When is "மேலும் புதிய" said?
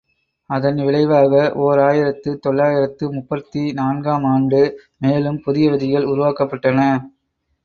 4.97-5.69